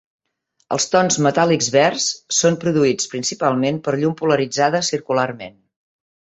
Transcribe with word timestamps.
Els 0.75 0.87
tons 0.93 1.17
metàl·lics 1.25 1.67
verds 1.75 2.07
són 2.39 2.57
produïts 2.65 3.11
principalment 3.13 3.79
per 3.89 3.97
llum 4.03 4.19
polaritzada 4.25 4.85
circularment. 4.93 5.57